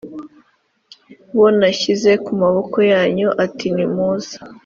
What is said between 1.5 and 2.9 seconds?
nashyize mu maboko